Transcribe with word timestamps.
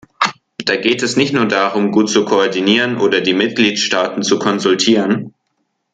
Da 0.65 0.77
geht 0.77 1.03
es 1.03 1.15
nicht 1.15 1.31
nur 1.31 1.45
darum, 1.45 1.91
gut 1.91 2.09
zu 2.09 2.25
koordinieren 2.25 2.97
oder 2.97 3.21
die 3.21 3.35
Mitgliedstaaten 3.35 4.23
zu 4.23 4.39
konsultieren. 4.39 5.35